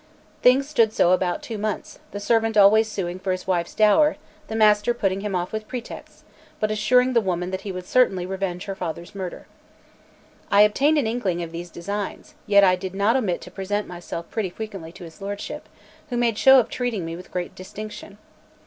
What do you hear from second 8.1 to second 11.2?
revenge her father's murder. I obtained an